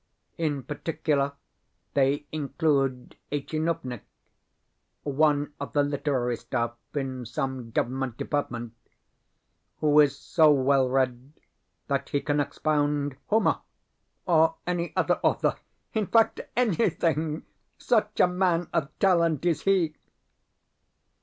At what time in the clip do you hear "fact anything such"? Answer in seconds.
16.07-18.19